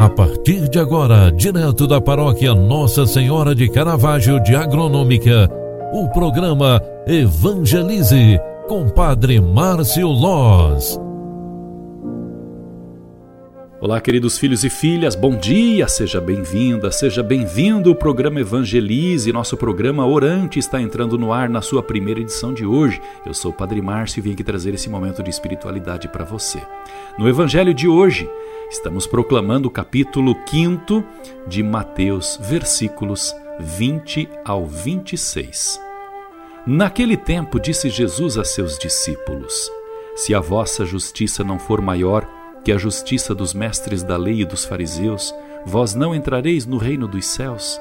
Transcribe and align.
A 0.00 0.08
partir 0.08 0.66
de 0.66 0.78
agora, 0.78 1.30
direto 1.30 1.86
da 1.86 2.00
paróquia 2.00 2.54
Nossa 2.54 3.04
Senhora 3.04 3.54
de 3.54 3.68
Caravaggio 3.68 4.42
de 4.42 4.56
Agronômica, 4.56 5.46
o 5.92 6.08
programa 6.08 6.80
Evangelize 7.06 8.40
com 8.66 8.88
Padre 8.88 9.38
Márcio 9.42 10.08
Loz. 10.08 10.98
Olá, 13.78 14.00
queridos 14.00 14.38
filhos 14.38 14.64
e 14.64 14.70
filhas, 14.70 15.14
bom 15.14 15.36
dia, 15.36 15.88
seja 15.88 16.20
bem-vinda, 16.20 16.90
seja 16.90 17.22
bem-vindo. 17.22 17.90
O 17.90 17.94
programa 17.94 18.40
Evangelize, 18.40 19.32
nosso 19.32 19.56
programa 19.56 20.06
Orante, 20.06 20.58
está 20.58 20.80
entrando 20.80 21.18
no 21.18 21.32
ar 21.32 21.48
na 21.48 21.60
sua 21.62 21.82
primeira 21.82 22.20
edição 22.20 22.54
de 22.54 22.64
hoje. 22.64 23.00
Eu 23.24 23.34
sou 23.34 23.50
o 23.50 23.54
Padre 23.54 23.80
Márcio 23.82 24.20
e 24.20 24.22
vim 24.22 24.32
aqui 24.32 24.44
trazer 24.44 24.74
esse 24.74 24.88
momento 24.90 25.22
de 25.22 25.30
espiritualidade 25.30 26.08
para 26.08 26.24
você. 26.24 26.58
No 27.18 27.26
Evangelho 27.26 27.72
de 27.72 27.88
hoje, 27.88 28.28
Estamos 28.70 29.04
proclamando 29.04 29.66
o 29.66 29.70
capítulo 29.70 30.32
5 30.48 31.02
de 31.48 31.60
Mateus, 31.60 32.38
versículos 32.40 33.34
20 33.58 34.28
ao 34.44 34.64
26. 34.64 35.80
Naquele 36.64 37.16
tempo 37.16 37.58
disse 37.58 37.90
Jesus 37.90 38.38
a 38.38 38.44
seus 38.44 38.78
discípulos: 38.78 39.68
Se 40.14 40.32
a 40.32 40.38
vossa 40.38 40.86
justiça 40.86 41.42
não 41.42 41.58
for 41.58 41.80
maior 41.80 42.24
que 42.64 42.70
a 42.70 42.78
justiça 42.78 43.34
dos 43.34 43.52
mestres 43.52 44.04
da 44.04 44.16
lei 44.16 44.42
e 44.42 44.44
dos 44.44 44.64
fariseus, 44.64 45.34
vós 45.66 45.96
não 45.96 46.14
entrareis 46.14 46.64
no 46.64 46.76
reino 46.76 47.08
dos 47.08 47.26
céus. 47.26 47.80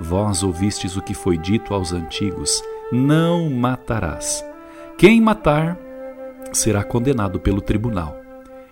Vós 0.00 0.42
ouvistes 0.42 0.96
o 0.96 1.02
que 1.02 1.12
foi 1.12 1.36
dito 1.36 1.74
aos 1.74 1.92
antigos: 1.92 2.64
Não 2.90 3.50
matarás. 3.50 4.42
Quem 4.96 5.20
matar 5.20 5.78
será 6.50 6.82
condenado 6.82 7.38
pelo 7.38 7.60
tribunal. 7.60 8.16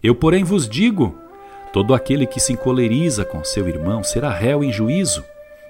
Eu, 0.03 0.15
porém, 0.15 0.45
vos 0.45 0.67
digo: 0.67 1.28
Todo 1.73 1.95
aquele 1.95 2.27
que 2.27 2.41
se 2.41 2.53
encoleriza 2.53 3.25
com 3.25 3.45
seu 3.45 3.69
irmão 3.69 4.03
será 4.03 4.31
réu 4.31 4.65
em 4.65 4.73
juízo. 4.73 5.25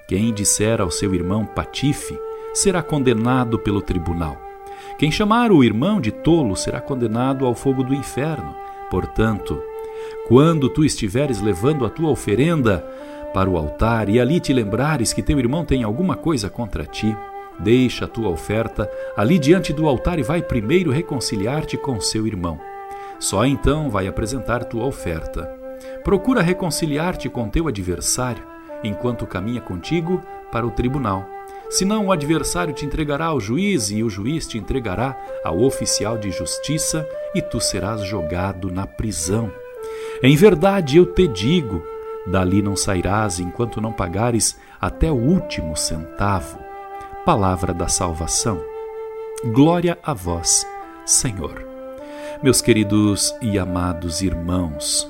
Quem 0.07 0.33
disser 0.33 0.81
ao 0.81 0.89
seu 0.89 1.13
irmão 1.13 1.45
patife 1.45 2.17
será 2.53 2.81
condenado 2.81 3.59
pelo 3.59 3.81
tribunal. 3.81 4.37
Quem 4.97 5.11
chamar 5.11 5.51
o 5.51 5.63
irmão 5.63 5.99
de 5.99 6.11
tolo 6.11 6.55
será 6.55 6.81
condenado 6.81 7.45
ao 7.45 7.53
fogo 7.53 7.83
do 7.83 7.93
inferno. 7.93 8.55
Portanto, 8.89 9.61
quando 10.27 10.69
tu 10.69 10.83
estiveres 10.83 11.41
levando 11.41 11.85
a 11.85 11.89
tua 11.89 12.09
oferenda 12.09 12.85
para 13.33 13.49
o 13.49 13.57
altar 13.57 14.09
e 14.09 14.19
ali 14.19 14.39
te 14.39 14.51
lembrares 14.51 15.13
que 15.13 15.21
teu 15.21 15.37
irmão 15.37 15.63
tem 15.63 15.83
alguma 15.83 16.15
coisa 16.15 16.49
contra 16.49 16.85
ti, 16.85 17.15
deixa 17.59 18.05
a 18.05 18.07
tua 18.07 18.29
oferta 18.29 18.89
ali 19.15 19.37
diante 19.37 19.73
do 19.73 19.87
altar 19.87 20.17
e 20.17 20.23
vai 20.23 20.41
primeiro 20.41 20.91
reconciliar-te 20.91 21.77
com 21.77 21.99
seu 21.99 22.25
irmão. 22.25 22.59
Só 23.19 23.45
então 23.45 23.89
vai 23.89 24.07
apresentar 24.07 24.63
tua 24.63 24.85
oferta. 24.85 25.58
Procura 26.03 26.41
reconciliar-te 26.41 27.29
com 27.29 27.49
teu 27.49 27.67
adversário 27.67 28.43
enquanto 28.83 29.27
caminha 29.27 29.61
contigo 29.61 30.21
para 30.51 30.65
o 30.65 30.71
tribunal. 30.71 31.27
Senão 31.69 32.07
o 32.07 32.11
adversário 32.11 32.73
te 32.73 32.85
entregará 32.85 33.25
ao 33.25 33.39
juiz 33.39 33.91
e 33.91 34.03
o 34.03 34.09
juiz 34.09 34.47
te 34.47 34.57
entregará 34.57 35.15
ao 35.43 35.61
oficial 35.61 36.17
de 36.17 36.31
justiça 36.31 37.07
e 37.35 37.41
tu 37.41 37.61
serás 37.61 38.01
jogado 38.01 38.71
na 38.71 38.87
prisão. 38.87 39.51
Em 40.23 40.35
verdade 40.35 40.97
eu 40.97 41.05
te 41.05 41.27
digo: 41.27 41.83
dali 42.25 42.61
não 42.61 42.75
sairás 42.75 43.39
enquanto 43.39 43.79
não 43.79 43.93
pagares 43.93 44.57
até 44.81 45.11
o 45.11 45.15
último 45.15 45.75
centavo. 45.75 46.57
Palavra 47.23 47.73
da 47.73 47.87
salvação. 47.87 48.59
Glória 49.53 49.97
a 50.03 50.13
vós, 50.13 50.65
Senhor. 51.05 51.65
Meus 52.41 52.61
queridos 52.61 53.33
e 53.41 53.59
amados 53.59 54.21
irmãos, 54.21 55.07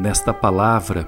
Nesta 0.00 0.32
palavra, 0.32 1.06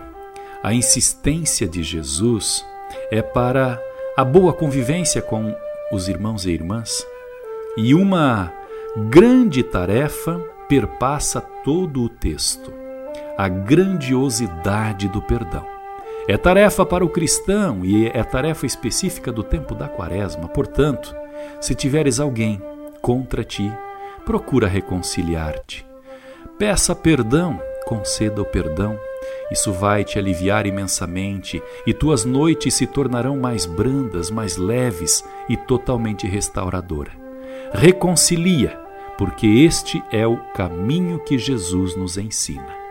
a 0.62 0.74
insistência 0.74 1.66
de 1.66 1.82
Jesus 1.82 2.62
é 3.10 3.22
para 3.22 3.82
a 4.14 4.22
boa 4.22 4.52
convivência 4.52 5.22
com 5.22 5.56
os 5.90 6.08
irmãos 6.08 6.44
e 6.44 6.50
irmãs. 6.50 7.02
E 7.74 7.94
uma 7.94 8.52
grande 9.08 9.62
tarefa 9.62 10.38
perpassa 10.68 11.40
todo 11.40 12.02
o 12.02 12.08
texto: 12.10 12.70
a 13.38 13.48
grandiosidade 13.48 15.08
do 15.08 15.22
perdão. 15.22 15.66
É 16.28 16.36
tarefa 16.36 16.84
para 16.84 17.02
o 17.02 17.08
cristão 17.08 17.86
e 17.86 18.08
é 18.08 18.22
tarefa 18.22 18.66
específica 18.66 19.32
do 19.32 19.42
tempo 19.42 19.74
da 19.74 19.88
quaresma. 19.88 20.48
Portanto, 20.48 21.16
se 21.62 21.74
tiveres 21.74 22.20
alguém 22.20 22.60
contra 23.00 23.42
ti, 23.42 23.72
procura 24.26 24.68
reconciliar-te. 24.68 25.82
Peça 26.58 26.94
perdão 26.94 27.58
conceda 27.84 28.40
o 28.40 28.44
perdão. 28.44 28.98
Isso 29.50 29.72
vai 29.72 30.04
te 30.04 30.18
aliviar 30.18 30.66
imensamente 30.66 31.62
e 31.86 31.92
tuas 31.92 32.24
noites 32.24 32.74
se 32.74 32.86
tornarão 32.86 33.36
mais 33.36 33.66
brandas, 33.66 34.30
mais 34.30 34.56
leves 34.56 35.24
e 35.48 35.56
totalmente 35.56 36.26
restauradoras. 36.26 37.14
Reconcilia, 37.72 38.78
porque 39.16 39.46
este 39.46 40.02
é 40.10 40.26
o 40.26 40.36
caminho 40.54 41.18
que 41.18 41.38
Jesus 41.38 41.96
nos 41.96 42.16
ensina. 42.16 42.82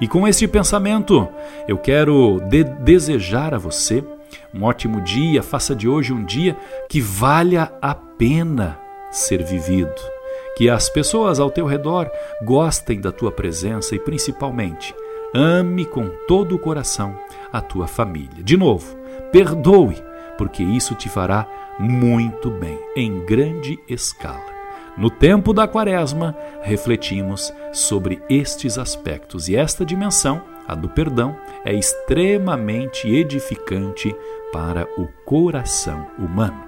E 0.00 0.08
com 0.08 0.26
este 0.26 0.48
pensamento, 0.48 1.28
eu 1.68 1.78
quero 1.78 2.40
de 2.48 2.64
desejar 2.64 3.54
a 3.54 3.58
você 3.58 4.02
um 4.52 4.64
ótimo 4.64 5.00
dia, 5.00 5.42
faça 5.42 5.74
de 5.74 5.88
hoje 5.88 6.12
um 6.12 6.24
dia 6.24 6.56
que 6.88 7.00
valha 7.00 7.72
a 7.82 7.94
pena 7.94 8.78
ser 9.10 9.42
vivido 9.42 10.13
que 10.56 10.68
as 10.68 10.88
pessoas 10.88 11.40
ao 11.40 11.50
teu 11.50 11.66
redor 11.66 12.10
gostem 12.42 13.00
da 13.00 13.10
tua 13.10 13.32
presença 13.32 13.94
e, 13.94 13.98
principalmente, 13.98 14.94
ame 15.34 15.84
com 15.84 16.08
todo 16.28 16.54
o 16.54 16.58
coração 16.58 17.18
a 17.52 17.60
tua 17.60 17.86
família. 17.86 18.42
De 18.42 18.56
novo, 18.56 18.96
perdoe, 19.32 20.02
porque 20.38 20.62
isso 20.62 20.94
te 20.94 21.08
fará 21.08 21.46
muito 21.78 22.50
bem, 22.50 22.78
em 22.94 23.24
grande 23.24 23.78
escala. 23.88 24.54
No 24.96 25.10
tempo 25.10 25.52
da 25.52 25.66
Quaresma, 25.66 26.36
refletimos 26.62 27.52
sobre 27.72 28.22
estes 28.28 28.78
aspectos 28.78 29.48
e 29.48 29.56
esta 29.56 29.84
dimensão, 29.84 30.40
a 30.68 30.74
do 30.76 30.88
perdão, 30.88 31.36
é 31.64 31.74
extremamente 31.74 33.08
edificante 33.12 34.14
para 34.52 34.86
o 34.96 35.08
coração 35.24 36.06
humano. 36.16 36.62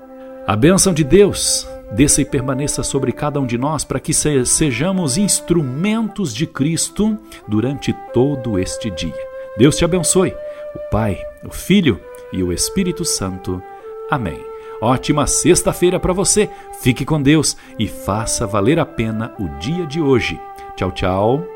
A 0.44 0.56
bênção 0.56 0.92
de 0.92 1.04
Deus 1.04 1.68
desça 1.92 2.20
e 2.20 2.24
permaneça 2.24 2.82
sobre 2.82 3.12
cada 3.12 3.40
um 3.40 3.46
de 3.46 3.56
nós 3.56 3.84
para 3.84 4.00
que 4.00 4.12
sejamos 4.12 5.16
instrumentos 5.16 6.34
de 6.34 6.46
Cristo 6.46 7.18
durante 7.46 7.94
todo 8.12 8.58
este 8.58 8.90
dia. 8.90 9.14
Deus 9.56 9.76
te 9.76 9.84
abençoe, 9.84 10.34
o 10.74 10.90
Pai, 10.90 11.18
o 11.44 11.50
Filho 11.50 12.00
e 12.32 12.42
o 12.42 12.52
Espírito 12.52 13.04
Santo. 13.04 13.62
Amém. 14.10 14.38
Ótima 14.80 15.26
sexta-feira 15.26 15.98
para 15.98 16.12
você. 16.12 16.50
Fique 16.80 17.04
com 17.04 17.20
Deus 17.20 17.56
e 17.78 17.88
faça 17.88 18.46
valer 18.46 18.78
a 18.78 18.84
pena 18.84 19.34
o 19.38 19.48
dia 19.58 19.86
de 19.86 20.00
hoje. 20.00 20.38
Tchau, 20.76 20.92
tchau. 20.92 21.55